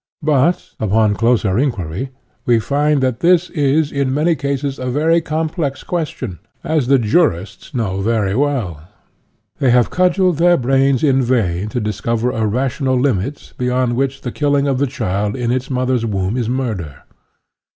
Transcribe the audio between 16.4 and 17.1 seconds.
murder.